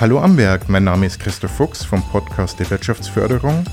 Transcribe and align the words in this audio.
Hallo 0.00 0.18
Amberg, 0.18 0.68
mein 0.68 0.82
Name 0.82 1.06
ist 1.06 1.20
Christoph 1.20 1.52
Fuchs 1.52 1.84
vom 1.84 2.02
Podcast 2.02 2.58
der 2.58 2.68
Wirtschaftsförderung. 2.68 3.64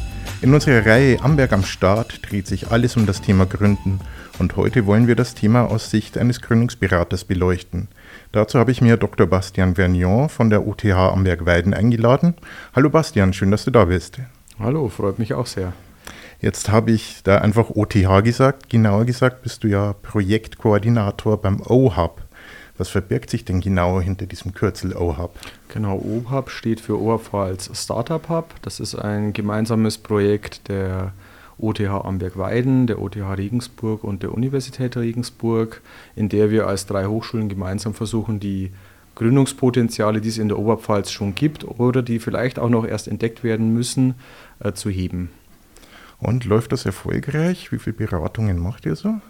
In 0.43 0.53
unserer 0.53 0.85
Reihe 0.85 1.19
Amberg 1.19 1.51
am 1.51 1.63
Start 1.63 2.19
dreht 2.21 2.45
sich 2.45 2.69
alles 2.69 2.95
um 2.95 3.07
das 3.07 3.21
Thema 3.21 3.47
Gründen 3.47 3.99
und 4.37 4.55
heute 4.55 4.85
wollen 4.85 5.07
wir 5.07 5.15
das 5.15 5.33
Thema 5.33 5.63
aus 5.63 5.89
Sicht 5.89 6.19
eines 6.19 6.39
Gründungsberaters 6.41 7.23
beleuchten. 7.23 7.87
Dazu 8.33 8.59
habe 8.59 8.71
ich 8.71 8.81
mir 8.81 8.97
Dr. 8.97 9.25
Bastian 9.25 9.73
Vernion 9.73 10.29
von 10.29 10.51
der 10.51 10.67
UTH 10.67 10.85
Amberg-Weiden 10.85 11.73
eingeladen. 11.73 12.35
Hallo 12.75 12.91
Bastian, 12.91 13.33
schön, 13.33 13.49
dass 13.49 13.65
du 13.65 13.71
da 13.71 13.85
bist. 13.85 14.19
Hallo, 14.59 14.89
freut 14.89 15.17
mich 15.17 15.33
auch 15.33 15.47
sehr. 15.47 15.73
Jetzt 16.39 16.69
habe 16.69 16.91
ich 16.91 17.21
da 17.23 17.39
einfach 17.39 17.71
OTH 17.71 18.23
gesagt. 18.23 18.69
Genauer 18.69 19.05
gesagt 19.05 19.41
bist 19.41 19.63
du 19.63 19.69
ja 19.69 19.93
Projektkoordinator 19.93 21.41
beim 21.41 21.61
OHub. 21.61 22.21
Was 22.81 22.89
verbirgt 22.89 23.29
sich 23.29 23.45
denn 23.45 23.61
genau 23.61 24.01
hinter 24.01 24.25
diesem 24.25 24.55
Kürzel 24.55 24.95
OHub? 24.95 25.37
Genau, 25.67 25.99
OHub 25.99 26.49
steht 26.49 26.79
für 26.79 26.99
als 27.31 27.69
Startup 27.79 28.27
Hub. 28.27 28.55
Das 28.63 28.79
ist 28.79 28.95
ein 28.95 29.33
gemeinsames 29.33 29.99
Projekt 29.99 30.67
der 30.67 31.13
OTH 31.59 31.79
Amberg-Weiden, 31.79 32.87
der 32.87 32.99
OTH 32.99 33.37
Regensburg 33.37 34.03
und 34.03 34.23
der 34.23 34.33
Universität 34.33 34.97
Regensburg, 34.97 35.83
in 36.15 36.27
der 36.27 36.49
wir 36.49 36.65
als 36.65 36.87
drei 36.87 37.05
Hochschulen 37.05 37.49
gemeinsam 37.49 37.93
versuchen, 37.93 38.39
die 38.39 38.71
Gründungspotenziale, 39.13 40.19
die 40.19 40.29
es 40.29 40.39
in 40.39 40.47
der 40.47 40.57
Oberpfalz 40.57 41.11
schon 41.11 41.35
gibt 41.35 41.63
oder 41.63 42.01
die 42.01 42.17
vielleicht 42.17 42.57
auch 42.57 42.69
noch 42.69 42.87
erst 42.87 43.07
entdeckt 43.07 43.43
werden 43.43 43.75
müssen, 43.75 44.15
äh, 44.57 44.73
zu 44.73 44.89
heben. 44.89 45.29
Und 46.17 46.45
läuft 46.45 46.71
das 46.71 46.87
erfolgreich? 46.87 47.71
Wie 47.71 47.77
viele 47.77 47.95
Beratungen 47.95 48.57
macht 48.57 48.87
ihr 48.87 48.95
so? 48.95 49.21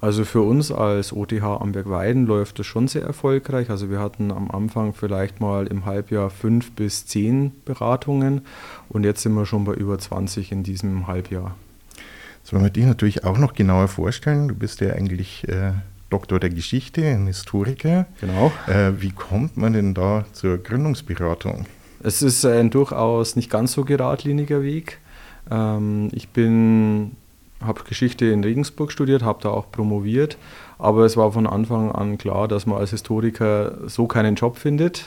Also 0.00 0.24
für 0.24 0.42
uns 0.42 0.70
als 0.70 1.12
OTH 1.12 1.42
Amberg-Weiden 1.42 2.26
läuft 2.26 2.58
das 2.58 2.66
schon 2.66 2.88
sehr 2.88 3.02
erfolgreich. 3.02 3.70
Also 3.70 3.90
wir 3.90 3.98
hatten 3.98 4.30
am 4.30 4.50
Anfang 4.50 4.94
vielleicht 4.94 5.40
mal 5.40 5.66
im 5.66 5.84
Halbjahr 5.84 6.30
fünf 6.30 6.72
bis 6.72 7.06
zehn 7.06 7.52
Beratungen 7.64 8.42
und 8.88 9.04
jetzt 9.04 9.22
sind 9.22 9.34
wir 9.34 9.46
schon 9.46 9.64
bei 9.64 9.74
über 9.74 9.98
20 9.98 10.52
in 10.52 10.62
diesem 10.62 11.06
Halbjahr. 11.06 11.56
Das 12.42 12.52
wollen 12.52 12.64
wir 12.64 12.70
dich 12.70 12.86
natürlich 12.86 13.24
auch 13.24 13.38
noch 13.38 13.54
genauer 13.54 13.88
vorstellen. 13.88 14.48
Du 14.48 14.54
bist 14.54 14.80
ja 14.80 14.92
eigentlich 14.92 15.46
äh, 15.48 15.72
Doktor 16.10 16.40
der 16.40 16.50
Geschichte, 16.50 17.04
ein 17.04 17.26
Historiker. 17.26 18.06
Genau. 18.20 18.52
Äh, 18.66 18.92
wie 19.02 19.10
kommt 19.10 19.56
man 19.56 19.74
denn 19.74 19.92
da 19.94 20.24
zur 20.32 20.58
Gründungsberatung? 20.58 21.66
Es 22.02 22.22
ist 22.22 22.44
ein 22.46 22.70
durchaus 22.70 23.36
nicht 23.36 23.50
ganz 23.50 23.72
so 23.72 23.84
geradliniger 23.84 24.62
Weg. 24.62 24.98
Ähm, 25.50 26.08
ich 26.12 26.28
bin 26.28 27.12
habe 27.64 27.82
Geschichte 27.84 28.26
in 28.26 28.44
Regensburg 28.44 28.92
studiert, 28.92 29.22
habe 29.22 29.42
da 29.42 29.50
auch 29.50 29.70
promoviert, 29.70 30.38
aber 30.78 31.04
es 31.04 31.16
war 31.16 31.32
von 31.32 31.46
Anfang 31.46 31.90
an 31.90 32.18
klar, 32.18 32.48
dass 32.48 32.66
man 32.66 32.78
als 32.78 32.90
Historiker 32.90 33.78
so 33.86 34.06
keinen 34.06 34.36
Job 34.36 34.56
findet. 34.56 35.06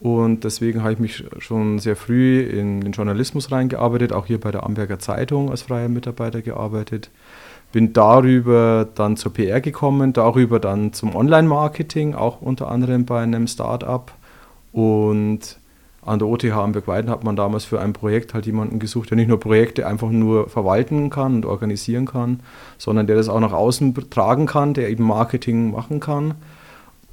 Und 0.00 0.44
deswegen 0.44 0.82
habe 0.82 0.92
ich 0.92 0.98
mich 1.00 1.24
schon 1.38 1.80
sehr 1.80 1.96
früh 1.96 2.40
in 2.40 2.80
den 2.80 2.92
Journalismus 2.92 3.50
reingearbeitet, 3.50 4.12
auch 4.12 4.26
hier 4.26 4.38
bei 4.38 4.52
der 4.52 4.64
Amberger 4.64 5.00
Zeitung 5.00 5.50
als 5.50 5.62
freier 5.62 5.88
Mitarbeiter 5.88 6.40
gearbeitet. 6.40 7.10
Bin 7.72 7.92
darüber 7.92 8.88
dann 8.94 9.16
zur 9.16 9.32
PR 9.32 9.60
gekommen, 9.60 10.12
darüber 10.12 10.60
dann 10.60 10.92
zum 10.92 11.14
Online-Marketing, 11.14 12.14
auch 12.14 12.40
unter 12.40 12.70
anderem 12.70 13.04
bei 13.06 13.22
einem 13.22 13.46
Start-up. 13.46 14.12
Und 14.72 15.58
an 16.02 16.18
der 16.18 16.28
OTH 16.28 16.44
Amberg-Weiden 16.44 17.10
hat 17.10 17.24
man 17.24 17.36
damals 17.36 17.64
für 17.64 17.80
ein 17.80 17.92
Projekt 17.92 18.32
halt 18.32 18.46
jemanden 18.46 18.78
gesucht, 18.78 19.10
der 19.10 19.16
nicht 19.16 19.28
nur 19.28 19.40
Projekte 19.40 19.86
einfach 19.86 20.10
nur 20.10 20.48
verwalten 20.48 21.10
kann 21.10 21.34
und 21.36 21.46
organisieren 21.46 22.06
kann, 22.06 22.40
sondern 22.78 23.06
der 23.06 23.16
das 23.16 23.28
auch 23.28 23.40
nach 23.40 23.52
außen 23.52 23.94
tragen 24.10 24.46
kann, 24.46 24.74
der 24.74 24.88
eben 24.88 25.04
Marketing 25.04 25.72
machen 25.72 26.00
kann, 26.00 26.34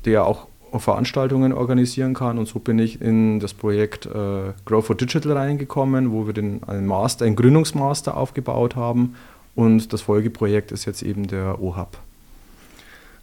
der 0.06 0.26
auch 0.26 0.48
Veranstaltungen 0.78 1.54
organisieren 1.54 2.14
kann. 2.14 2.38
Und 2.38 2.48
so 2.48 2.60
bin 2.60 2.80
ich 2.80 3.02
in 3.02 3.40
das 3.40 3.54
Projekt 3.54 4.06
äh, 4.06 4.54
Grow 4.66 4.86
for 4.86 4.96
Digital 4.96 5.34
reingekommen, 5.34 6.12
wo 6.12 6.26
wir 6.26 6.34
den, 6.34 6.64
einen 6.64 6.86
Master, 6.86 7.26
einen 7.26 7.36
Gründungsmaster 7.36 8.18
aufgebaut 8.18 8.76
haben. 8.76 9.16
Und 9.56 9.94
das 9.94 10.02
Folgeprojekt 10.02 10.72
ist 10.72 10.86
jetzt 10.86 11.02
eben 11.02 11.28
der 11.28 11.62
OHAB. 11.62 11.98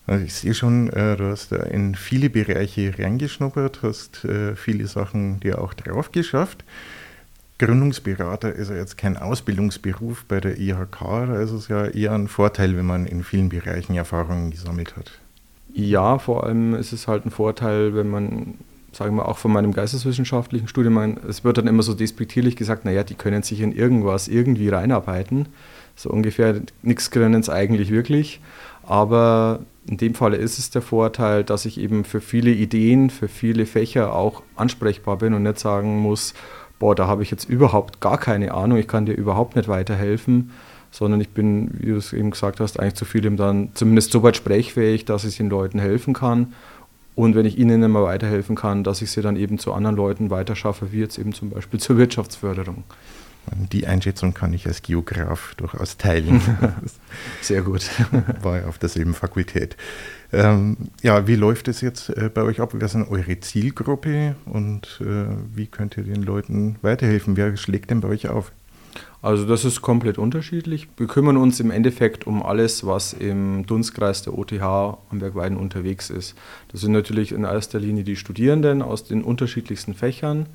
Also 0.07 0.25
ich 0.25 0.35
sehe 0.35 0.55
schon, 0.55 0.91
äh, 0.91 1.17
du 1.17 1.31
hast 1.31 1.53
da 1.53 1.57
in 1.57 1.95
viele 1.95 2.29
Bereiche 2.29 2.93
reingeschnuppert, 2.99 3.81
hast 3.83 4.25
äh, 4.25 4.57
viele 4.57 4.87
Sachen 4.87 5.41
dir 5.41 5.61
auch 5.61 5.75
drauf 5.75 6.11
geschafft. 6.11 6.65
Gründungsberater 7.59 8.53
ist 8.53 8.71
ja 8.71 8.77
jetzt 8.77 8.99
kein 8.99 9.17
Ausbildungsberuf 9.17 10.25
bei 10.27 10.41
der 10.41 10.59
IHK, 10.59 10.99
da 11.01 11.41
ist 11.41 11.53
es 11.53 11.69
ja 11.69 11.87
eher 11.87 12.13
ein 12.13 12.27
Vorteil, 12.27 12.77
wenn 12.77 12.87
man 12.87 13.07
in 13.07 13.23
vielen 13.23 13.51
Bereichen 13.51 13.95
Erfahrungen 13.95 14.51
gesammelt 14.51 14.97
hat. 14.97 15.13
Ja, 15.73 16.19
vor 16.19 16.45
allem 16.45 16.75
ist 16.75 16.93
es 16.93 17.07
halt 17.07 17.25
ein 17.25 17.31
Vorteil, 17.31 17.95
wenn 17.95 18.09
man, 18.09 18.55
sagen 18.91 19.15
wir 19.15 19.29
auch 19.29 19.39
von 19.39 19.53
meinem 19.53 19.73
geisteswissenschaftlichen 19.73 20.67
Studium, 20.67 21.17
es 21.29 21.45
wird 21.45 21.59
dann 21.59 21.69
immer 21.69 21.84
so 21.84 21.95
despektierlich 21.95 22.57
gesagt, 22.57 22.84
naja, 22.84 23.05
die 23.05 23.15
können 23.15 23.45
sich 23.45 23.61
in 23.61 23.73
irgendwas 23.73 24.27
irgendwie 24.27 24.69
reinarbeiten. 24.69 25.47
So 25.95 26.11
ungefähr, 26.11 26.61
nichts 26.83 27.11
können 27.13 27.41
es 27.41 27.49
eigentlich 27.49 27.91
wirklich. 27.91 28.41
Aber 28.83 29.61
in 29.87 29.97
dem 29.97 30.15
Fall 30.15 30.34
ist 30.34 30.59
es 30.59 30.70
der 30.70 30.82
Vorteil, 30.82 31.43
dass 31.44 31.65
ich 31.65 31.78
eben 31.78 32.04
für 32.04 32.20
viele 32.20 32.50
Ideen, 32.50 33.10
für 33.10 33.28
viele 33.28 33.66
Fächer 33.66 34.15
auch 34.15 34.43
ansprechbar 34.54 35.19
bin 35.19 35.34
und 35.34 35.43
nicht 35.43 35.59
sagen 35.59 35.98
muss, 35.98 36.34
boah, 36.78 36.94
da 36.94 37.06
habe 37.06 37.22
ich 37.22 37.31
jetzt 37.31 37.48
überhaupt 37.48 38.00
gar 38.00 38.19
keine 38.19 38.54
Ahnung, 38.54 38.78
ich 38.78 38.88
kann 38.88 39.06
dir 39.06 39.15
überhaupt 39.15 39.56
nicht 39.56 39.69
weiterhelfen, 39.69 40.50
sondern 40.91 41.21
ich 41.21 41.31
bin, 41.31 41.71
wie 41.81 41.87
du 41.87 41.97
es 41.97 42.12
eben 42.12 42.31
gesagt 42.31 42.60
hast, 42.60 42.78
eigentlich 42.78 42.94
zu 42.94 43.04
vielem 43.04 43.37
dann 43.37 43.71
zumindest 43.75 44.12
so 44.12 44.22
weit 44.22 44.37
sprechfähig, 44.37 45.04
dass 45.04 45.25
ich 45.25 45.37
den 45.37 45.48
Leuten 45.48 45.78
helfen 45.78 46.15
kann. 46.15 46.54
Und 47.15 47.34
wenn 47.34 47.44
ich 47.44 47.59
ihnen 47.59 47.82
immer 47.82 48.04
weiterhelfen 48.04 48.56
kann, 48.56 48.84
dass 48.84 49.03
ich 49.03 49.10
sie 49.10 49.21
dann 49.21 49.37
eben 49.37 49.59
zu 49.59 49.72
anderen 49.72 49.97
Leuten 49.97 50.31
weiterschaffe, 50.31 50.92
wie 50.92 51.00
jetzt 51.00 51.19
eben 51.19 51.32
zum 51.32 51.50
Beispiel 51.50 51.81
zur 51.81 51.98
Wirtschaftsförderung. 51.98 52.84
Die 53.72 53.86
Einschätzung 53.86 54.34
kann 54.34 54.53
ich 54.53 54.66
als 54.66 54.82
Geograf 54.82 55.54
durchaus 55.56 55.97
teilen. 55.97 56.41
Sehr 57.41 57.62
gut. 57.62 57.91
War 58.42 58.60
ja 58.60 58.66
auf 58.66 58.78
derselben 58.78 59.14
Fakultät. 59.14 59.76
Ähm, 60.32 60.76
ja, 61.03 61.26
wie 61.26 61.34
läuft 61.34 61.69
es 61.69 61.80
jetzt 61.80 62.08
äh, 62.10 62.30
bei 62.32 62.42
euch 62.42 62.60
ab? 62.60 62.70
Wer 62.72 62.86
ist 62.86 62.94
denn 62.94 63.06
eure 63.06 63.41
Zielgruppe 63.41 64.36
und 64.47 65.00
äh, 65.00 65.26
wie 65.54 65.66
könnt 65.66 65.97
ihr 65.97 66.04
den 66.04 66.22
Leuten 66.22 66.76
weiterhelfen? 66.82 67.36
Wer 67.36 67.56
schlägt 67.56 67.91
denn 67.91 68.00
bei 68.00 68.08
euch 68.08 68.28
auf? 68.28 68.53
Also 69.20 69.47
das 69.47 69.64
ist 69.64 69.82
komplett 69.82 70.19
unterschiedlich. 70.19 70.88
Wir 70.97 71.06
kümmern 71.06 71.36
uns 71.36 71.60
im 71.60 71.70
Endeffekt 71.70 72.26
um 72.26 72.42
alles, 72.42 72.84
was 72.84 73.12
im 73.12 73.64
Dunstkreis 73.66 74.22
der 74.22 74.36
OTH 74.36 74.60
am 74.62 75.19
Bergweiden 75.20 75.56
unterwegs 75.56 76.10
ist. 76.10 76.34
Das 76.69 76.80
sind 76.80 76.92
natürlich 76.92 77.30
in 77.30 77.44
erster 77.44 77.78
Linie 77.78 78.03
die 78.03 78.16
Studierenden 78.16 78.82
aus 78.82 79.04
den 79.04 79.22
unterschiedlichsten 79.22 79.94
Fächern. 79.94 80.47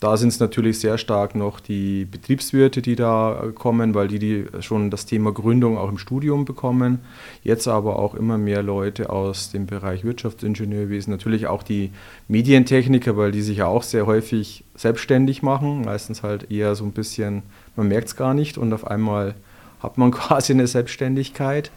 Da 0.00 0.16
sind 0.16 0.28
es 0.28 0.38
natürlich 0.38 0.78
sehr 0.78 0.96
stark 0.96 1.34
noch 1.34 1.58
die 1.58 2.04
Betriebswirte, 2.04 2.82
die 2.82 2.94
da 2.94 3.50
kommen, 3.56 3.94
weil 3.94 4.06
die, 4.06 4.20
die 4.20 4.46
schon 4.60 4.92
das 4.92 5.06
Thema 5.06 5.32
Gründung 5.32 5.76
auch 5.76 5.88
im 5.88 5.98
Studium 5.98 6.44
bekommen. 6.44 7.00
Jetzt 7.42 7.66
aber 7.66 7.98
auch 7.98 8.14
immer 8.14 8.38
mehr 8.38 8.62
Leute 8.62 9.10
aus 9.10 9.50
dem 9.50 9.66
Bereich 9.66 10.04
Wirtschaftsingenieurwesen, 10.04 11.10
natürlich 11.10 11.48
auch 11.48 11.64
die 11.64 11.90
Medientechniker, 12.28 13.16
weil 13.16 13.32
die 13.32 13.42
sich 13.42 13.58
ja 13.58 13.66
auch 13.66 13.82
sehr 13.82 14.06
häufig 14.06 14.62
selbstständig 14.76 15.42
machen, 15.42 15.82
meistens 15.82 16.22
halt 16.22 16.48
eher 16.48 16.76
so 16.76 16.84
ein 16.84 16.92
bisschen, 16.92 17.42
man 17.74 17.88
merkt 17.88 18.06
es 18.06 18.14
gar 18.14 18.34
nicht 18.34 18.56
und 18.56 18.72
auf 18.72 18.86
einmal 18.86 19.34
hat 19.80 19.98
man 19.98 20.10
quasi 20.12 20.52
eine 20.52 20.68
Selbstständigkeit. 20.68 21.72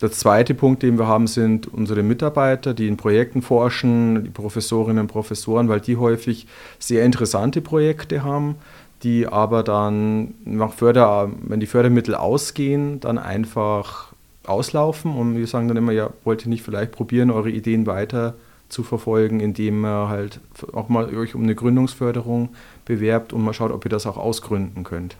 Der 0.00 0.12
zweite 0.12 0.54
Punkt, 0.54 0.84
den 0.84 0.96
wir 0.96 1.08
haben, 1.08 1.26
sind 1.26 1.66
unsere 1.66 2.04
Mitarbeiter, 2.04 2.72
die 2.72 2.86
in 2.86 2.96
Projekten 2.96 3.42
forschen, 3.42 4.22
die 4.22 4.30
Professorinnen 4.30 5.02
und 5.02 5.08
Professoren, 5.08 5.68
weil 5.68 5.80
die 5.80 5.96
häufig 5.96 6.46
sehr 6.78 7.04
interessante 7.04 7.60
Projekte 7.60 8.22
haben, 8.22 8.54
die 9.02 9.26
aber 9.26 9.64
dann 9.64 10.34
nach 10.44 10.72
Förder, 10.72 11.30
wenn 11.42 11.58
die 11.58 11.66
Fördermittel 11.66 12.14
ausgehen, 12.14 13.00
dann 13.00 13.18
einfach 13.18 14.12
auslaufen 14.46 15.14
und 15.16 15.36
wir 15.36 15.46
sagen 15.48 15.66
dann 15.66 15.76
immer, 15.76 15.92
ja, 15.92 16.10
wollt 16.24 16.44
ihr 16.46 16.48
nicht 16.48 16.62
vielleicht 16.62 16.92
probieren, 16.92 17.32
eure 17.32 17.50
Ideen 17.50 17.86
weiter 17.86 18.34
zu 18.68 18.84
verfolgen, 18.84 19.40
indem 19.40 19.84
ihr 19.84 20.08
halt 20.08 20.40
auch 20.72 20.88
mal 20.88 21.12
euch 21.14 21.34
um 21.34 21.42
eine 21.42 21.56
Gründungsförderung 21.56 22.50
bewerbt 22.84 23.32
und 23.32 23.42
mal 23.42 23.52
schaut, 23.52 23.72
ob 23.72 23.84
ihr 23.84 23.90
das 23.90 24.06
auch 24.06 24.16
ausgründen 24.16 24.84
könnt. 24.84 25.16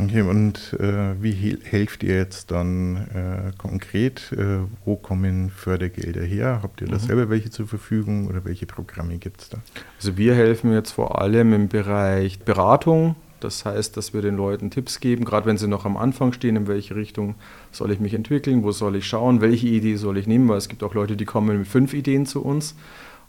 Okay, 0.00 0.22
und 0.22 0.76
äh, 0.78 1.20
wie 1.20 1.58
helft 1.64 2.04
ihr 2.04 2.14
jetzt 2.14 2.52
dann 2.52 2.96
äh, 2.96 3.52
konkret? 3.58 4.32
Äh, 4.32 4.60
wo 4.84 4.94
kommen 4.94 5.50
Fördergelder 5.50 6.22
her? 6.22 6.60
Habt 6.62 6.80
ihr 6.80 6.86
da 6.86 6.94
mhm. 6.94 7.00
selber 7.00 7.30
welche 7.30 7.50
zur 7.50 7.66
Verfügung 7.66 8.28
oder 8.28 8.44
welche 8.44 8.66
Programme 8.66 9.18
gibt 9.18 9.40
es 9.40 9.48
da? 9.48 9.58
Also 9.96 10.16
wir 10.16 10.36
helfen 10.36 10.72
jetzt 10.72 10.92
vor 10.92 11.20
allem 11.20 11.52
im 11.52 11.68
Bereich 11.68 12.38
Beratung. 12.38 13.16
Das 13.40 13.64
heißt, 13.64 13.96
dass 13.96 14.14
wir 14.14 14.22
den 14.22 14.36
Leuten 14.36 14.70
Tipps 14.70 15.00
geben, 15.00 15.24
gerade 15.24 15.46
wenn 15.46 15.58
sie 15.58 15.68
noch 15.68 15.84
am 15.84 15.96
Anfang 15.96 16.32
stehen, 16.32 16.56
in 16.56 16.68
welche 16.68 16.94
Richtung 16.94 17.34
soll 17.72 17.90
ich 17.90 18.00
mich 18.00 18.14
entwickeln, 18.14 18.62
wo 18.62 18.72
soll 18.72 18.96
ich 18.96 19.06
schauen, 19.06 19.40
welche 19.40 19.68
Idee 19.68 19.96
soll 19.96 20.18
ich 20.18 20.26
nehmen, 20.26 20.48
weil 20.48 20.58
es 20.58 20.68
gibt 20.68 20.82
auch 20.82 20.94
Leute, 20.94 21.16
die 21.16 21.24
kommen 21.24 21.58
mit 21.58 21.68
fünf 21.68 21.94
Ideen 21.94 22.26
zu 22.26 22.44
uns 22.44 22.74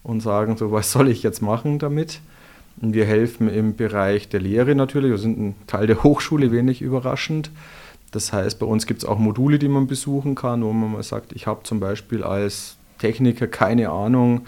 und 0.01 0.21
sagen 0.21 0.57
so, 0.57 0.71
was 0.71 0.91
soll 0.91 1.09
ich 1.09 1.23
jetzt 1.23 1.41
machen 1.41 1.79
damit? 1.79 2.21
Wir 2.81 3.05
helfen 3.05 3.49
im 3.49 3.75
Bereich 3.75 4.29
der 4.29 4.39
Lehre 4.39 4.73
natürlich. 4.75 5.11
Wir 5.11 5.17
sind 5.17 5.39
ein 5.39 5.55
Teil 5.67 5.87
der 5.87 6.03
Hochschule, 6.03 6.51
wenig 6.51 6.81
überraschend. 6.81 7.51
Das 8.11 8.33
heißt, 8.33 8.57
bei 8.57 8.65
uns 8.65 8.85
gibt 8.85 9.03
es 9.03 9.05
auch 9.07 9.19
Module, 9.19 9.59
die 9.59 9.67
man 9.67 9.87
besuchen 9.87 10.35
kann, 10.35 10.63
wo 10.63 10.71
man 10.71 10.93
mal 10.93 11.03
sagt, 11.03 11.33
ich 11.33 11.45
habe 11.45 11.63
zum 11.63 11.79
Beispiel 11.79 12.23
als 12.23 12.77
Techniker 12.97 13.47
keine 13.47 13.89
Ahnung, 13.89 14.45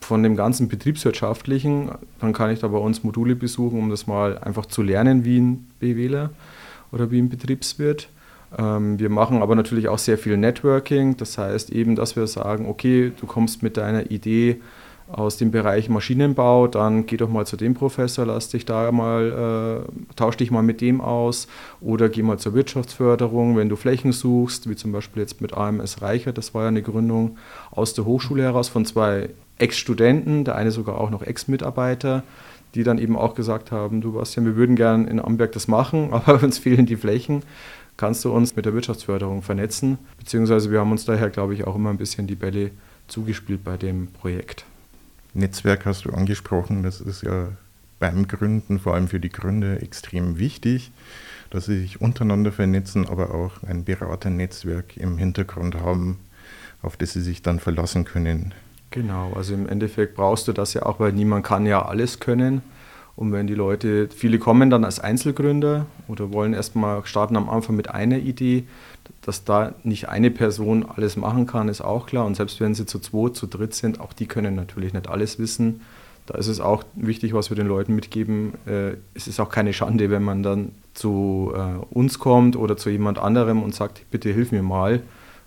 von 0.00 0.22
dem 0.22 0.34
ganzen 0.34 0.68
Betriebswirtschaftlichen, 0.68 1.90
dann 2.20 2.32
kann 2.32 2.50
ich 2.50 2.60
da 2.60 2.68
bei 2.68 2.78
uns 2.78 3.04
Module 3.04 3.36
besuchen, 3.36 3.78
um 3.78 3.90
das 3.90 4.06
mal 4.06 4.38
einfach 4.38 4.66
zu 4.66 4.82
lernen, 4.82 5.24
wie 5.24 5.38
ein 5.38 5.68
BWler 5.78 6.30
oder 6.90 7.10
wie 7.10 7.20
ein 7.20 7.28
Betriebswirt. 7.28 8.08
Ähm, 8.58 8.98
wir 8.98 9.10
machen 9.10 9.42
aber 9.42 9.54
natürlich 9.54 9.88
auch 9.88 9.98
sehr 9.98 10.18
viel 10.18 10.36
Networking, 10.36 11.16
das 11.16 11.38
heißt 11.38 11.70
eben, 11.70 11.94
dass 11.94 12.16
wir 12.16 12.26
sagen, 12.26 12.66
okay, 12.66 13.12
du 13.20 13.26
kommst 13.26 13.62
mit 13.62 13.76
deiner 13.76 14.10
Idee 14.10 14.60
aus 15.12 15.36
dem 15.36 15.50
Bereich 15.50 15.88
Maschinenbau, 15.88 16.68
dann 16.68 17.06
geh 17.06 17.16
doch 17.16 17.28
mal 17.28 17.46
zu 17.46 17.56
dem 17.56 17.74
Professor, 17.74 18.26
lass 18.26 18.48
dich 18.48 18.64
da 18.64 18.90
mal, 18.92 19.84
äh, 19.88 20.14
tausch 20.14 20.36
dich 20.36 20.50
mal 20.50 20.62
mit 20.62 20.80
dem 20.80 21.00
aus 21.00 21.48
oder 21.80 22.08
geh 22.08 22.22
mal 22.22 22.38
zur 22.38 22.54
Wirtschaftsförderung, 22.54 23.56
wenn 23.56 23.68
du 23.68 23.76
Flächen 23.76 24.12
suchst, 24.12 24.68
wie 24.68 24.76
zum 24.76 24.92
Beispiel 24.92 25.22
jetzt 25.22 25.40
mit 25.40 25.54
AMS 25.54 26.02
Reichert, 26.02 26.38
das 26.38 26.54
war 26.54 26.62
ja 26.62 26.68
eine 26.68 26.82
Gründung 26.82 27.38
aus 27.70 27.94
der 27.94 28.04
Hochschule 28.04 28.42
heraus 28.42 28.68
von 28.68 28.84
zwei 28.84 29.30
Ex-Studenten, 29.58 30.44
der 30.44 30.56
eine 30.56 30.70
sogar 30.70 30.98
auch 30.98 31.10
noch 31.10 31.22
Ex-Mitarbeiter, 31.22 32.22
die 32.74 32.84
dann 32.84 32.98
eben 32.98 33.16
auch 33.16 33.34
gesagt 33.34 33.72
haben, 33.72 34.00
du 34.00 34.12
Bastian, 34.12 34.46
wir 34.46 34.56
würden 34.56 34.76
gern 34.76 35.08
in 35.08 35.20
Amberg 35.20 35.52
das 35.52 35.68
machen, 35.68 36.08
aber 36.12 36.42
uns 36.42 36.58
fehlen 36.58 36.86
die 36.86 36.96
Flächen. 36.96 37.42
Kannst 37.96 38.24
du 38.24 38.32
uns 38.32 38.56
mit 38.56 38.64
der 38.64 38.72
Wirtschaftsförderung 38.72 39.42
vernetzen? 39.42 39.98
Beziehungsweise 40.18 40.70
wir 40.70 40.80
haben 40.80 40.90
uns 40.90 41.04
daher, 41.04 41.28
glaube 41.28 41.52
ich, 41.52 41.66
auch 41.66 41.74
immer 41.74 41.90
ein 41.90 41.98
bisschen 41.98 42.26
die 42.26 42.34
Bälle 42.34 42.70
zugespielt 43.08 43.62
bei 43.62 43.76
dem 43.76 44.06
Projekt. 44.06 44.64
Netzwerk 45.34 45.86
hast 45.86 46.04
du 46.04 46.10
angesprochen, 46.10 46.82
das 46.82 47.00
ist 47.00 47.22
ja 47.22 47.48
beim 47.98 48.26
Gründen, 48.26 48.80
vor 48.80 48.94
allem 48.94 49.08
für 49.08 49.20
die 49.20 49.28
Gründer, 49.28 49.82
extrem 49.82 50.38
wichtig, 50.38 50.90
dass 51.50 51.66
sie 51.66 51.80
sich 51.80 52.00
untereinander 52.00 52.50
vernetzen, 52.50 53.06
aber 53.08 53.34
auch 53.34 53.62
ein 53.62 53.84
Beraternetzwerk 53.84 54.96
im 54.96 55.18
Hintergrund 55.18 55.76
haben, 55.76 56.18
auf 56.82 56.96
das 56.96 57.12
sie 57.12 57.20
sich 57.20 57.42
dann 57.42 57.60
verlassen 57.60 58.04
können. 58.04 58.54
Genau, 58.90 59.32
also 59.34 59.54
im 59.54 59.68
Endeffekt 59.68 60.16
brauchst 60.16 60.48
du 60.48 60.52
das 60.52 60.74
ja 60.74 60.82
auch, 60.84 60.98
weil 60.98 61.12
niemand 61.12 61.46
kann 61.46 61.66
ja 61.66 61.84
alles 61.84 62.18
können. 62.18 62.62
Und 63.16 63.32
wenn 63.32 63.46
die 63.46 63.54
Leute, 63.54 64.08
viele 64.14 64.38
kommen 64.38 64.70
dann 64.70 64.84
als 64.84 64.98
Einzelgründer 64.98 65.86
oder 66.08 66.32
wollen 66.32 66.54
erstmal 66.54 67.04
starten 67.04 67.36
am 67.36 67.50
Anfang 67.50 67.76
mit 67.76 67.90
einer 67.90 68.18
Idee, 68.18 68.64
dass 69.22 69.44
da 69.44 69.74
nicht 69.82 70.08
eine 70.08 70.30
Person 70.30 70.86
alles 70.86 71.16
machen 71.16 71.46
kann, 71.46 71.68
ist 71.68 71.82
auch 71.82 72.06
klar. 72.06 72.24
Und 72.24 72.36
selbst 72.36 72.60
wenn 72.60 72.74
sie 72.74 72.86
zu 72.86 72.98
zwei, 72.98 73.30
zu 73.30 73.46
dritt 73.46 73.74
sind, 73.74 74.00
auch 74.00 74.12
die 74.12 74.26
können 74.26 74.54
natürlich 74.54 74.92
nicht 74.92 75.08
alles 75.08 75.38
wissen. 75.38 75.82
Da 76.26 76.38
ist 76.38 76.46
es 76.46 76.60
auch 76.60 76.84
wichtig, 76.94 77.34
was 77.34 77.50
wir 77.50 77.56
den 77.56 77.66
Leuten 77.66 77.94
mitgeben. 77.94 78.54
Äh, 78.66 78.92
es 79.14 79.26
ist 79.26 79.40
auch 79.40 79.50
keine 79.50 79.72
Schande, 79.72 80.10
wenn 80.10 80.22
man 80.22 80.42
dann 80.42 80.72
zu 80.94 81.52
äh, 81.54 81.84
uns 81.92 82.18
kommt 82.18 82.56
oder 82.56 82.76
zu 82.76 82.88
jemand 82.90 83.18
anderem 83.18 83.62
und 83.62 83.74
sagt, 83.74 84.08
bitte 84.10 84.30
hilf 84.30 84.52
mir 84.52 84.62
mal, 84.62 85.02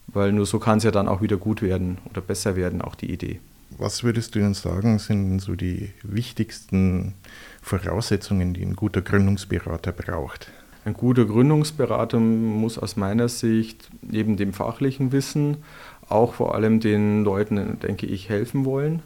weil 0.07 0.33
nur 0.33 0.45
so 0.45 0.60
kann 0.60 0.80
es 0.80 0.83
ja 0.83 0.92
dann 0.92 1.07
auch 1.07 1.21
wieder 1.21 1.38
gut 1.38 1.62
werden 1.62 1.98
oder 2.10 2.21
besser 2.21 2.56
werden, 2.56 2.81
auch 2.81 2.95
die 2.95 3.12
Idee. 3.12 3.39
Was 3.77 4.03
würdest 4.03 4.35
du 4.35 4.39
denn 4.39 4.53
sagen, 4.53 4.99
sind 4.99 5.39
so 5.39 5.55
die 5.55 5.91
wichtigsten 6.03 7.13
Voraussetzungen, 7.61 8.53
die 8.53 8.63
ein 8.63 8.75
guter 8.75 9.01
Gründungsberater 9.01 9.91
braucht? 9.91 10.51
Ein 10.85 10.93
guter 10.93 11.25
Gründungsberater 11.25 12.19
muss 12.19 12.77
aus 12.77 12.97
meiner 12.97 13.29
Sicht 13.29 13.89
neben 14.01 14.35
dem 14.35 14.53
fachlichen 14.53 15.11
Wissen 15.11 15.57
auch 16.09 16.33
vor 16.33 16.55
allem 16.55 16.79
den 16.79 17.23
Leuten, 17.23 17.79
denke 17.79 18.05
ich, 18.05 18.29
helfen 18.29 18.65
wollen. 18.65 19.01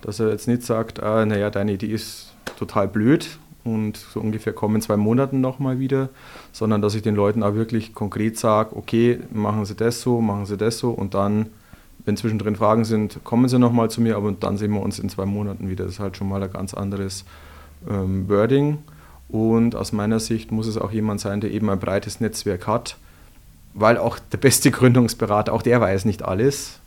Dass 0.00 0.20
er 0.20 0.30
jetzt 0.30 0.48
nicht 0.48 0.62
sagt, 0.62 1.02
ah, 1.02 1.26
naja, 1.26 1.50
deine 1.50 1.72
Idee 1.72 1.88
ist 1.88 2.34
total 2.56 2.88
blöd 2.88 3.38
und 3.64 3.96
so 3.96 4.20
ungefähr 4.20 4.52
kommen 4.52 4.80
zwei 4.80 4.96
Monaten 4.96 5.40
nochmal 5.40 5.78
wieder, 5.78 6.08
sondern 6.52 6.80
dass 6.80 6.94
ich 6.94 7.02
den 7.02 7.14
Leuten 7.14 7.42
auch 7.42 7.54
wirklich 7.54 7.92
konkret 7.94 8.38
sage, 8.38 8.74
okay, 8.76 9.20
machen 9.30 9.64
Sie 9.64 9.74
das 9.74 10.00
so, 10.00 10.20
machen 10.20 10.46
Sie 10.46 10.56
das 10.56 10.78
so 10.78 10.90
und 10.90 11.14
dann, 11.14 11.46
wenn 12.08 12.16
zwischendrin 12.16 12.56
Fragen 12.56 12.86
sind, 12.86 13.22
kommen 13.22 13.48
Sie 13.48 13.58
nochmal 13.58 13.90
zu 13.90 14.00
mir, 14.00 14.16
aber 14.16 14.32
dann 14.32 14.56
sehen 14.56 14.72
wir 14.72 14.80
uns 14.80 14.98
in 14.98 15.10
zwei 15.10 15.26
Monaten 15.26 15.68
wieder. 15.68 15.84
Das 15.84 15.94
ist 15.94 16.00
halt 16.00 16.16
schon 16.16 16.26
mal 16.26 16.42
ein 16.42 16.50
ganz 16.50 16.72
anderes 16.72 17.26
ähm, 17.88 18.26
Wording. 18.30 18.78
Und 19.28 19.76
aus 19.76 19.92
meiner 19.92 20.18
Sicht 20.18 20.50
muss 20.50 20.66
es 20.66 20.78
auch 20.78 20.90
jemand 20.90 21.20
sein, 21.20 21.42
der 21.42 21.50
eben 21.50 21.68
ein 21.68 21.78
breites 21.78 22.18
Netzwerk 22.18 22.66
hat, 22.66 22.96
weil 23.74 23.98
auch 23.98 24.18
der 24.18 24.38
beste 24.38 24.70
Gründungsberater, 24.70 25.52
auch 25.52 25.60
der 25.60 25.82
weiß 25.82 26.06
nicht 26.06 26.22
alles. 26.22 26.80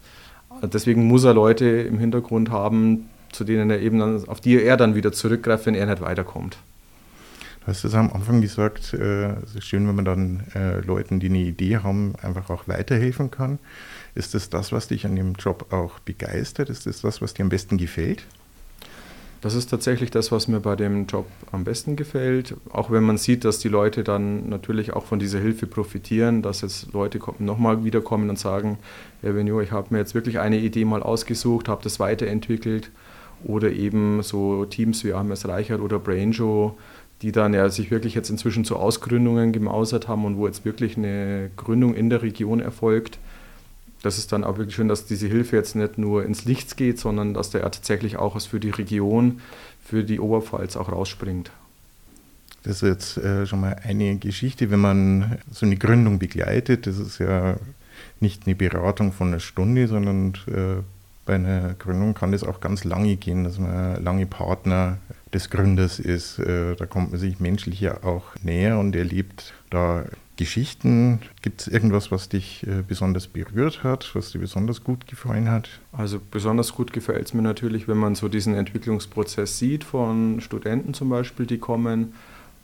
Deswegen 0.63 1.05
muss 1.05 1.23
er 1.23 1.35
Leute 1.35 1.65
im 1.67 1.99
Hintergrund 1.99 2.49
haben, 2.49 3.07
zu 3.31 3.43
denen 3.43 3.69
er 3.69 3.79
eben 3.79 3.99
dann, 3.99 4.27
auf 4.27 4.41
die 4.41 4.59
er 4.59 4.75
dann 4.75 4.95
wieder 4.95 5.11
zurückgreift, 5.11 5.67
wenn 5.67 5.75
er 5.75 5.85
nicht 5.85 6.01
weiterkommt. 6.01 6.57
Du 7.61 7.67
hast 7.67 7.83
es 7.83 7.93
am 7.93 8.11
Anfang 8.11 8.41
gesagt, 8.41 8.91
äh, 8.95 9.33
es 9.43 9.53
ist 9.53 9.65
schön, 9.65 9.87
wenn 9.87 9.95
man 9.95 10.05
dann 10.05 10.43
äh, 10.55 10.79
Leuten, 10.79 11.19
die 11.19 11.27
eine 11.27 11.37
Idee 11.37 11.77
haben, 11.77 12.15
einfach 12.19 12.49
auch 12.49 12.67
weiterhelfen 12.67 13.29
kann. 13.29 13.59
Ist 14.15 14.33
das 14.33 14.49
das, 14.49 14.71
was 14.71 14.87
dich 14.87 15.05
an 15.05 15.15
dem 15.15 15.33
Job 15.33 15.71
auch 15.71 15.99
begeistert? 15.99 16.71
Ist 16.71 16.87
das 16.87 17.01
das, 17.01 17.21
was 17.21 17.35
dir 17.35 17.43
am 17.43 17.49
besten 17.49 17.77
gefällt? 17.77 18.23
Das 19.41 19.53
ist 19.53 19.69
tatsächlich 19.69 20.09
das, 20.09 20.31
was 20.31 20.47
mir 20.47 20.59
bei 20.59 20.75
dem 20.75 21.05
Job 21.05 21.27
am 21.51 21.63
besten 21.63 21.95
gefällt. 21.95 22.55
Auch 22.71 22.89
wenn 22.89 23.03
man 23.03 23.17
sieht, 23.17 23.45
dass 23.45 23.59
die 23.59 23.69
Leute 23.69 24.03
dann 24.03 24.49
natürlich 24.49 24.93
auch 24.93 25.05
von 25.05 25.19
dieser 25.19 25.39
Hilfe 25.39 25.67
profitieren, 25.67 26.41
dass 26.41 26.61
jetzt 26.61 26.93
Leute 26.93 27.19
nochmal 27.37 27.83
wiederkommen 27.83 28.29
und 28.31 28.39
sagen, 28.39 28.79
Herr 29.21 29.35
Venio, 29.35 29.61
ich 29.61 29.71
habe 29.71 29.87
mir 29.91 29.99
jetzt 29.99 30.15
wirklich 30.15 30.39
eine 30.39 30.57
Idee 30.57 30.85
mal 30.85 31.03
ausgesucht, 31.03 31.69
habe 31.69 31.83
das 31.83 31.99
weiterentwickelt. 31.99 32.89
Oder 33.43 33.71
eben 33.71 34.21
so 34.21 34.65
Teams 34.65 35.03
wie 35.03 35.13
AMS 35.13 35.47
Reichert 35.47 35.81
oder 35.81 35.97
Brainjo, 35.97 36.77
die 37.21 37.31
dann 37.31 37.53
ja 37.53 37.69
sich 37.69 37.91
wirklich 37.91 38.15
jetzt 38.15 38.29
inzwischen 38.29 38.65
zu 38.65 38.77
Ausgründungen 38.77 39.51
gemausert 39.51 40.07
haben 40.07 40.25
und 40.25 40.37
wo 40.37 40.47
jetzt 40.47 40.65
wirklich 40.65 40.97
eine 40.97 41.51
Gründung 41.55 41.93
in 41.93 42.09
der 42.09 42.21
Region 42.21 42.59
erfolgt 42.59 43.19
das 44.01 44.17
ist 44.17 44.31
dann 44.31 44.43
auch 44.43 44.57
wirklich 44.57 44.75
schön, 44.75 44.87
dass 44.87 45.05
diese 45.05 45.27
Hilfe 45.27 45.55
jetzt 45.55 45.75
nicht 45.75 45.97
nur 45.97 46.25
ins 46.25 46.45
Licht 46.45 46.75
geht, 46.77 46.99
sondern 46.99 47.33
dass 47.33 47.51
der 47.51 47.61
tatsächlich 47.61 48.17
auch 48.17 48.35
was 48.35 48.45
für 48.45 48.59
die 48.59 48.71
Region, 48.71 49.41
für 49.83 50.03
die 50.03 50.19
Oberpfalz 50.19 50.75
auch 50.75 50.91
rausspringt. 50.91 51.51
Das 52.63 52.77
ist 52.77 52.81
jetzt 52.81 53.17
äh, 53.17 53.45
schon 53.45 53.61
mal 53.61 53.75
eine 53.83 54.17
Geschichte, 54.17 54.69
wenn 54.69 54.79
man 54.79 55.39
so 55.51 55.65
eine 55.65 55.77
Gründung 55.77 56.19
begleitet. 56.19 56.85
Das 56.85 56.97
ist 56.97 57.19
ja 57.19 57.57
nicht 58.19 58.45
eine 58.45 58.55
Beratung 58.55 59.13
von 59.13 59.29
einer 59.29 59.39
Stunde, 59.39 59.87
sondern 59.87 60.33
äh, 60.47 60.81
bei 61.25 61.35
einer 61.35 61.73
Gründung 61.75 62.13
kann 62.13 62.31
das 62.31 62.43
auch 62.43 62.59
ganz 62.59 62.83
lange 62.83 63.15
gehen, 63.15 63.43
dass 63.43 63.59
man 63.59 64.03
lange 64.03 64.25
Partner 64.25 64.97
des 65.33 65.49
Gründers 65.49 65.99
ist. 65.99 66.39
Äh, 66.39 66.75
da 66.75 66.85
kommt 66.85 67.11
man 67.11 67.19
sich 67.19 67.39
menschlich 67.39 67.79
ja 67.79 68.03
auch 68.03 68.23
näher 68.43 68.79
und 68.79 68.95
erlebt 68.95 69.53
da 69.69 70.05
Geschichten? 70.41 71.19
Gibt 71.43 71.61
es 71.61 71.67
irgendwas, 71.67 72.11
was 72.11 72.27
dich 72.27 72.65
äh, 72.65 72.81
besonders 72.87 73.27
berührt 73.27 73.83
hat, 73.83 74.09
was 74.15 74.31
dir 74.31 74.39
besonders 74.39 74.83
gut 74.83 75.05
gefallen 75.05 75.49
hat? 75.51 75.69
Also 75.91 76.19
besonders 76.31 76.73
gut 76.73 76.93
gefällt 76.93 77.27
es 77.27 77.33
mir 77.35 77.43
natürlich, 77.43 77.87
wenn 77.87 77.97
man 77.97 78.15
so 78.15 78.27
diesen 78.27 78.55
Entwicklungsprozess 78.55 79.59
sieht 79.59 79.83
von 79.83 80.41
Studenten 80.41 80.95
zum 80.95 81.09
Beispiel, 81.09 81.45
die 81.45 81.59
kommen 81.59 82.13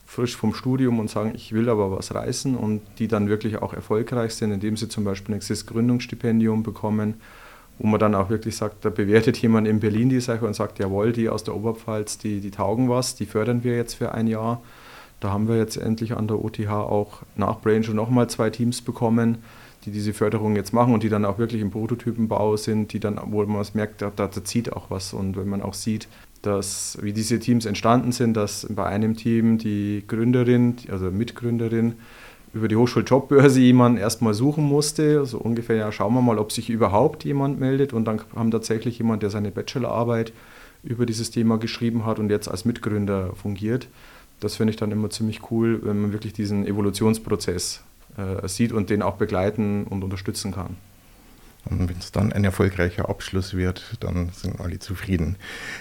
frisch 0.08 0.36
vom 0.36 0.56
Studium 0.56 1.00
und 1.00 1.12
sagen, 1.12 1.34
ich 1.36 1.52
will 1.52 1.70
aber 1.70 1.92
was 1.92 2.16
reißen 2.16 2.56
und 2.56 2.82
die 2.98 3.08
dann 3.08 3.30
wirklich 3.30 3.58
auch 3.58 3.74
erfolgreich 3.74 4.34
sind, 4.34 4.52
indem 4.52 4.76
sie 4.76 4.88
zum 4.88 5.04
Beispiel 5.04 5.36
ein 5.36 5.38
Exist-Gründungsstipendium 5.38 6.64
bekommen, 6.64 7.16
wo 7.80 7.88
man 7.88 8.00
dann 8.00 8.16
auch 8.16 8.30
wirklich 8.30 8.56
sagt, 8.56 8.86
da 8.86 8.90
bewertet 8.90 9.38
jemand 9.38 9.68
in 9.68 9.80
Berlin 9.80 10.10
die 10.10 10.20
Sache 10.20 10.46
und 10.46 10.56
sagt, 10.56 10.80
jawohl, 10.80 11.12
die 11.12 11.30
aus 11.30 11.44
der 11.44 11.56
Oberpfalz, 11.56 12.18
die, 12.18 12.40
die 12.40 12.52
taugen 12.52 12.90
was, 12.90 13.16
die 13.16 13.26
fördern 13.26 13.64
wir 13.64 13.76
jetzt 13.76 13.94
für 13.94 14.14
ein 14.14 14.28
Jahr. 14.28 14.62
Da 15.20 15.32
haben 15.32 15.48
wir 15.48 15.58
jetzt 15.58 15.78
endlich 15.78 16.16
an 16.16 16.28
der 16.28 16.44
OTH 16.44 16.70
auch 16.70 17.24
nach 17.36 17.60
Brain 17.60 17.84
schon 17.84 17.96
nochmal 17.96 18.30
zwei 18.30 18.50
Teams 18.50 18.82
bekommen, 18.82 19.40
die 19.86 19.92
diese 19.92 20.14
Förderung 20.14 20.56
jetzt 20.56 20.74
machen 20.74 20.94
und 20.94 21.04
die 21.04 21.10
dann 21.10 21.26
auch 21.26 21.38
wirklich 21.38 21.62
im 21.62 21.72
Prototypenbau 21.72 22.58
sind, 22.58 22.94
die 22.94 23.00
dann, 23.00 23.20
wo 23.26 23.44
man 23.46 23.62
es 23.62 23.74
merkt, 23.74 24.02
da, 24.02 24.12
da 24.16 24.30
zieht 24.32 24.74
auch 24.74 24.90
was. 24.90 25.14
Und 25.14 25.38
wenn 25.38 25.48
man 25.48 25.62
auch 25.62 25.74
sieht, 25.74 26.08
dass, 26.42 26.98
wie 27.02 27.14
diese 27.14 27.40
Teams 27.40 27.66
entstanden 27.66 28.12
sind, 28.12 28.36
dass 28.36 28.68
bei 28.70 28.86
einem 28.86 29.16
Team 29.16 29.58
die 29.58 30.04
Gründerin, 30.08 30.76
also 30.92 31.10
Mitgründerin, 31.10 31.96
über 32.54 32.68
die 32.68 32.76
Hochschuljobbörse 32.76 33.60
jemanden 33.60 33.98
erstmal 33.98 34.34
suchen 34.34 34.64
musste, 34.64 35.26
so 35.26 35.38
ungefähr, 35.38 35.76
ja, 35.76 35.92
schauen 35.92 36.14
wir 36.14 36.22
mal, 36.22 36.40
ob 36.40 36.52
sich 36.52 36.70
überhaupt 36.70 37.24
jemand 37.24 37.60
meldet. 37.60 37.94
Und 37.94 38.06
dann 38.06 38.22
kam 38.34 38.52
tatsächlich 38.52 38.98
jemand, 38.98 39.24
der 39.24 39.30
seine 39.30 39.52
Bachelorarbeit 39.52 40.34
über 40.84 41.06
dieses 41.06 41.32
Thema 41.32 41.58
geschrieben 41.58 42.06
hat 42.06 42.20
und 42.20 42.30
jetzt 42.30 42.48
als 42.48 42.66
Mitgründer 42.66 43.34
fungiert 43.36 43.88
das 44.40 44.56
finde 44.56 44.72
ich 44.72 44.78
dann 44.78 44.92
immer 44.92 45.10
ziemlich 45.10 45.52
cool, 45.52 45.80
wenn 45.84 46.00
man 46.02 46.14
wirklich 46.14 46.34
diesen 46.34 46.66
Evolutionsprozess 46.66 47.82
äh, 48.18 48.48
sieht 48.48 48.72
und 48.72 48.90
den 48.90 49.02
auch 49.02 49.16
begleiten 49.16 49.86
und 49.86 50.04
unterstützen 50.04 50.54
kann. 50.54 50.78
Und 51.70 51.90
wenn 51.90 51.98
es 51.98 52.12
dann 52.12 52.34
ein 52.34 52.44
erfolgreicher 52.44 53.10
Abschluss 53.10 53.56
wird, 53.56 53.98
dann 54.00 54.30
sind 54.34 54.60
alle 54.60 54.80
zufrieden. 54.80 55.36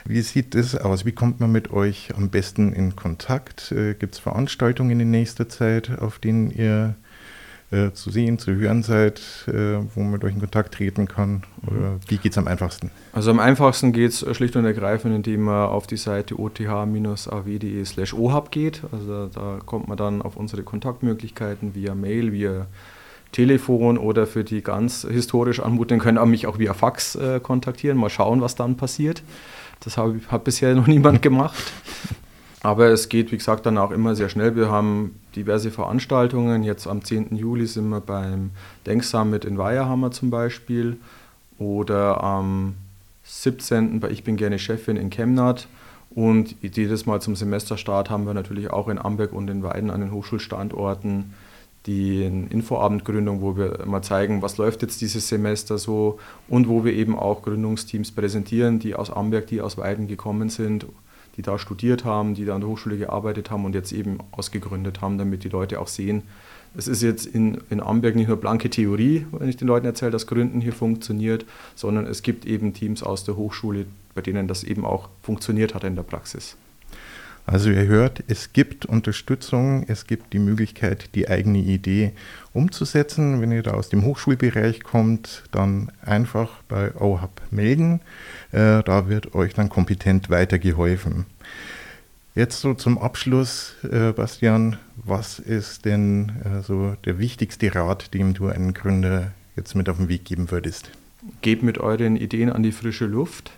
Wie 0.04 0.20
sieht 0.20 0.54
das 0.54 0.76
aus? 0.76 1.04
Wie 1.04 1.12
kommt 1.12 1.40
man 1.40 1.52
mit 1.52 1.70
euch 1.70 2.12
am 2.16 2.30
besten 2.30 2.72
in 2.72 2.96
Kontakt? 2.96 3.72
Äh, 3.72 3.94
Gibt 3.94 4.14
es 4.14 4.20
Veranstaltungen 4.20 4.98
in 5.00 5.10
nächster 5.10 5.48
Zeit, 5.48 5.98
auf 5.98 6.18
denen 6.18 6.50
ihr 6.50 6.94
äh, 7.72 7.90
zu 7.92 8.10
sehen, 8.10 8.38
zu 8.38 8.54
hören 8.54 8.84
seid, 8.84 9.20
äh, 9.48 9.78
wo 9.94 10.00
man 10.00 10.12
mit 10.12 10.24
euch 10.24 10.34
in 10.34 10.40
Kontakt 10.40 10.74
treten 10.74 11.08
kann? 11.08 11.42
Oder 11.66 11.90
mhm. 11.92 12.00
wie 12.06 12.18
geht 12.18 12.32
es 12.32 12.38
am 12.38 12.46
einfachsten? 12.46 12.90
Also 13.12 13.30
am 13.30 13.40
einfachsten 13.40 13.92
geht 13.92 14.12
es 14.12 14.36
schlicht 14.36 14.54
und 14.54 14.64
ergreifend, 14.64 15.14
indem 15.14 15.42
man 15.42 15.68
auf 15.68 15.88
die 15.88 15.96
Seite 15.96 16.38
oth-aw.de 16.38 17.84
slash 17.84 18.14
ohab 18.14 18.52
geht. 18.52 18.82
Also 18.92 19.26
da 19.26 19.58
kommt 19.66 19.88
man 19.88 19.96
dann 19.96 20.22
auf 20.22 20.36
unsere 20.36 20.62
Kontaktmöglichkeiten 20.62 21.74
via 21.74 21.94
Mail, 21.94 22.32
via 22.32 22.66
Telefon 23.32 23.98
oder 23.98 24.26
für 24.26 24.44
die 24.44 24.62
ganz 24.62 25.06
historisch 25.08 25.60
anmutenden 25.60 26.00
können 26.00 26.18
auch 26.18 26.26
mich 26.26 26.46
auch 26.46 26.58
via 26.58 26.74
Fax 26.74 27.16
äh, 27.16 27.40
kontaktieren. 27.40 27.98
Mal 27.98 28.10
schauen, 28.10 28.40
was 28.40 28.54
dann 28.54 28.76
passiert. 28.76 29.22
Das 29.80 29.98
hat, 29.98 30.12
hat 30.28 30.44
bisher 30.44 30.74
noch 30.76 30.86
niemand 30.86 31.22
gemacht. 31.22 31.72
Aber 32.62 32.88
es 32.88 33.08
geht, 33.08 33.30
wie 33.30 33.36
gesagt, 33.36 33.66
dann 33.66 33.78
auch 33.78 33.90
immer 33.90 34.16
sehr 34.16 34.28
schnell. 34.28 34.56
Wir 34.56 34.70
haben 34.70 35.20
diverse 35.36 35.70
Veranstaltungen. 35.70 36.64
Jetzt 36.64 36.86
am 36.86 37.04
10. 37.04 37.36
Juli 37.36 37.66
sind 37.66 37.88
wir 37.88 38.00
beim 38.00 38.50
Denksummit 38.86 39.44
in 39.44 39.58
Weierhammer 39.58 40.10
zum 40.10 40.30
Beispiel. 40.30 40.96
Oder 41.58 42.24
am 42.24 42.74
17. 43.24 44.00
bei 44.00 44.10
Ich 44.10 44.24
bin 44.24 44.36
gerne 44.36 44.58
Chefin 44.58 44.96
in 44.96 45.10
Chemnat. 45.10 45.68
Und 46.10 46.56
jedes 46.62 47.06
Mal 47.06 47.20
zum 47.20 47.36
Semesterstart 47.36 48.08
haben 48.08 48.26
wir 48.26 48.34
natürlich 48.34 48.70
auch 48.70 48.88
in 48.88 48.98
Amberg 48.98 49.32
und 49.32 49.48
in 49.48 49.62
Weiden 49.62 49.90
an 49.90 50.00
den 50.00 50.10
Hochschulstandorten 50.10 51.34
die 51.86 52.24
Infoabendgründung, 52.24 53.40
wo 53.40 53.56
wir 53.56 53.84
mal 53.86 54.02
zeigen, 54.02 54.42
was 54.42 54.56
läuft 54.56 54.82
jetzt 54.82 55.00
dieses 55.00 55.28
Semester 55.28 55.78
so 55.78 56.18
und 56.48 56.68
wo 56.68 56.84
wir 56.84 56.92
eben 56.92 57.16
auch 57.16 57.42
Gründungsteams 57.42 58.12
präsentieren, 58.12 58.78
die 58.78 58.94
aus 58.94 59.10
Amberg, 59.10 59.46
die 59.46 59.60
aus 59.60 59.78
Weiden 59.78 60.08
gekommen 60.08 60.48
sind 60.48 60.86
die 61.36 61.42
da 61.42 61.58
studiert 61.58 62.04
haben, 62.04 62.34
die 62.34 62.44
da 62.44 62.54
an 62.54 62.62
der 62.62 62.70
Hochschule 62.70 62.96
gearbeitet 62.96 63.50
haben 63.50 63.64
und 63.64 63.74
jetzt 63.74 63.92
eben 63.92 64.18
ausgegründet 64.32 65.00
haben, 65.00 65.18
damit 65.18 65.44
die 65.44 65.48
Leute 65.48 65.80
auch 65.80 65.88
sehen, 65.88 66.22
es 66.76 66.88
ist 66.88 67.02
jetzt 67.02 67.26
in, 67.26 67.58
in 67.70 67.80
Amberg 67.80 68.16
nicht 68.16 68.28
nur 68.28 68.36
blanke 68.36 68.68
Theorie, 68.68 69.26
wenn 69.32 69.48
ich 69.48 69.56
den 69.56 69.68
Leuten 69.68 69.86
erzähle, 69.86 70.10
dass 70.10 70.26
Gründen 70.26 70.60
hier 70.60 70.74
funktioniert, 70.74 71.46
sondern 71.74 72.06
es 72.06 72.22
gibt 72.22 72.44
eben 72.44 72.74
Teams 72.74 73.02
aus 73.02 73.24
der 73.24 73.36
Hochschule, 73.36 73.86
bei 74.14 74.20
denen 74.20 74.46
das 74.46 74.62
eben 74.62 74.84
auch 74.84 75.08
funktioniert 75.22 75.74
hat 75.74 75.84
in 75.84 75.96
der 75.96 76.02
Praxis. 76.02 76.56
Also 77.46 77.70
ihr 77.70 77.86
hört, 77.86 78.24
es 78.26 78.52
gibt 78.52 78.86
Unterstützung, 78.86 79.84
es 79.86 80.08
gibt 80.08 80.32
die 80.32 80.40
Möglichkeit, 80.40 81.14
die 81.14 81.28
eigene 81.28 81.58
Idee 81.58 82.12
umzusetzen. 82.52 83.40
Wenn 83.40 83.52
ihr 83.52 83.62
da 83.62 83.74
aus 83.74 83.88
dem 83.88 84.04
Hochschulbereich 84.04 84.82
kommt, 84.82 85.44
dann 85.52 85.92
einfach 86.02 86.62
bei 86.68 86.92
OHAB 86.96 87.40
melden. 87.52 88.00
Äh, 88.50 88.82
da 88.82 89.08
wird 89.08 89.36
euch 89.36 89.54
dann 89.54 89.68
kompetent 89.68 90.28
weitergeholfen. 90.28 91.26
Jetzt 92.34 92.60
so 92.60 92.74
zum 92.74 92.98
Abschluss, 92.98 93.76
äh, 93.84 94.12
Bastian, 94.12 94.76
was 94.96 95.38
ist 95.38 95.84
denn 95.84 96.32
äh, 96.44 96.62
so 96.62 96.96
der 97.04 97.20
wichtigste 97.20 97.72
Rat, 97.72 98.12
den 98.12 98.34
du 98.34 98.48
einem 98.48 98.74
Gründer 98.74 99.30
jetzt 99.54 99.76
mit 99.76 99.88
auf 99.88 99.98
den 99.98 100.08
Weg 100.08 100.24
geben 100.24 100.50
würdest? 100.50 100.90
Gebt 101.42 101.62
mit 101.62 101.78
euren 101.78 102.16
Ideen 102.16 102.50
an 102.50 102.64
die 102.64 102.72
frische 102.72 103.06
Luft 103.06 103.52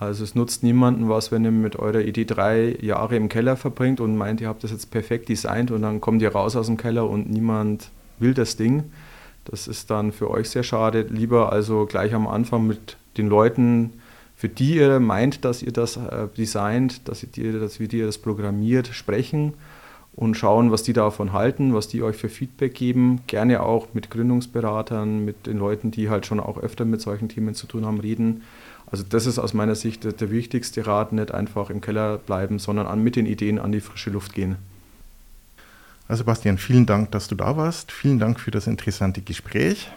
also 0.00 0.24
es 0.24 0.34
nutzt 0.34 0.62
niemanden 0.62 1.10
was, 1.10 1.30
wenn 1.30 1.44
ihr 1.44 1.50
mit 1.50 1.76
eurer 1.76 2.00
Idee 2.00 2.24
drei 2.24 2.74
Jahre 2.80 3.16
im 3.16 3.28
Keller 3.28 3.58
verbringt 3.58 4.00
und 4.00 4.16
meint, 4.16 4.40
ihr 4.40 4.48
habt 4.48 4.64
das 4.64 4.70
jetzt 4.70 4.90
perfekt 4.90 5.28
designt 5.28 5.70
und 5.70 5.82
dann 5.82 6.00
kommt 6.00 6.22
ihr 6.22 6.32
raus 6.32 6.56
aus 6.56 6.66
dem 6.66 6.78
Keller 6.78 7.08
und 7.08 7.28
niemand 7.28 7.90
will 8.18 8.32
das 8.32 8.56
Ding. 8.56 8.84
Das 9.44 9.68
ist 9.68 9.90
dann 9.90 10.12
für 10.12 10.30
euch 10.30 10.48
sehr 10.48 10.62
schade. 10.62 11.02
Lieber 11.02 11.52
also 11.52 11.84
gleich 11.84 12.14
am 12.14 12.26
Anfang 12.26 12.66
mit 12.66 12.96
den 13.18 13.28
Leuten, 13.28 13.92
für 14.34 14.48
die 14.48 14.76
ihr 14.76 15.00
meint, 15.00 15.44
dass 15.44 15.62
ihr 15.62 15.72
das 15.72 15.98
äh, 15.98 16.28
designt, 16.34 17.06
dass 17.06 17.22
ihr, 17.36 17.60
dass 17.60 17.78
ihr 17.78 18.06
das 18.06 18.16
programmiert, 18.16 18.86
sprechen 18.88 19.52
und 20.16 20.34
schauen, 20.34 20.72
was 20.72 20.82
die 20.82 20.94
davon 20.94 21.34
halten, 21.34 21.74
was 21.74 21.88
die 21.88 22.02
euch 22.02 22.16
für 22.16 22.30
Feedback 22.30 22.74
geben. 22.74 23.20
Gerne 23.26 23.62
auch 23.62 23.88
mit 23.92 24.10
Gründungsberatern, 24.10 25.26
mit 25.26 25.46
den 25.46 25.58
Leuten, 25.58 25.90
die 25.90 26.08
halt 26.08 26.24
schon 26.24 26.40
auch 26.40 26.56
öfter 26.56 26.86
mit 26.86 27.02
solchen 27.02 27.28
Themen 27.28 27.54
zu 27.54 27.66
tun 27.66 27.84
haben, 27.84 28.00
reden 28.00 28.40
also 28.90 29.04
das 29.08 29.26
ist 29.26 29.38
aus 29.38 29.54
meiner 29.54 29.74
Sicht 29.74 30.04
der, 30.04 30.12
der 30.12 30.30
wichtigste 30.30 30.86
Rat, 30.86 31.12
nicht 31.12 31.32
einfach 31.32 31.70
im 31.70 31.80
Keller 31.80 32.18
bleiben, 32.18 32.58
sondern 32.58 32.86
an, 32.86 33.02
mit 33.02 33.16
den 33.16 33.26
Ideen 33.26 33.58
an 33.58 33.72
die 33.72 33.80
frische 33.80 34.10
Luft 34.10 34.34
gehen. 34.34 34.56
Also 36.08 36.24
Bastian, 36.24 36.58
vielen 36.58 36.86
Dank, 36.86 37.12
dass 37.12 37.28
du 37.28 37.36
da 37.36 37.56
warst. 37.56 37.92
Vielen 37.92 38.18
Dank 38.18 38.40
für 38.40 38.50
das 38.50 38.66
interessante 38.66 39.20
Gespräch. 39.20 39.88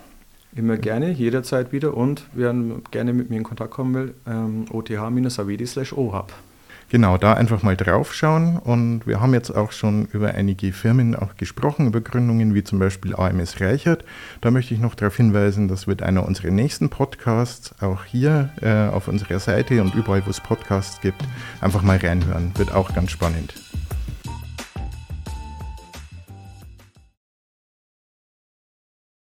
Immer 0.56 0.78
gerne, 0.78 1.12
jederzeit 1.12 1.72
wieder 1.72 1.98
und 1.98 2.28
wer 2.34 2.54
gerne 2.92 3.14
mit 3.14 3.32
mir 3.32 3.38
in 3.38 3.44
Kontakt 3.44 3.72
kommen 3.72 3.96
will, 3.96 4.14
ähm, 4.28 4.66
oth-avedi 4.70 5.66
slash 5.66 5.94
ohab. 5.94 6.32
Genau, 6.90 7.18
da 7.18 7.34
einfach 7.34 7.64
mal 7.64 7.76
draufschauen. 7.76 8.58
Und 8.58 9.08
wir 9.08 9.20
haben 9.20 9.34
jetzt 9.34 9.52
auch 9.52 9.72
schon 9.72 10.06
über 10.14 10.34
einige 10.36 10.72
Firmen 10.72 11.16
auch 11.16 11.36
gesprochen, 11.36 11.88
über 11.88 12.02
Gründungen 12.02 12.54
wie 12.54 12.64
zum 12.64 12.80
Beispiel 12.80 13.16
AMS 13.16 13.60
Reichert. 13.62 14.06
Da 14.42 14.52
möchte 14.52 14.74
ich 14.74 14.80
noch 14.80 14.96
darauf 14.96 15.18
hinweisen, 15.18 15.68
das 15.68 15.88
wird 15.88 16.04
einer 16.04 16.26
unserer 16.26 16.52
nächsten 16.52 16.90
Podcasts, 16.90 17.74
auch 17.82 18.06
hier 18.06 18.50
äh, 18.62 18.94
auf 18.94 19.08
unserer 19.08 19.40
Seite 19.40 19.82
und 19.82 19.96
überall, 19.96 20.26
wo 20.26 20.30
es 20.30 20.42
Podcasts 20.42 21.02
gibt, 21.02 21.24
einfach 21.62 21.82
mal 21.82 21.98
reinhören. 21.98 22.52
Wird 22.58 22.74
auch 22.74 22.94
ganz 22.94 23.12
spannend. 23.12 23.63